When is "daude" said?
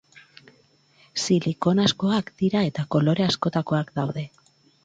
4.01-4.29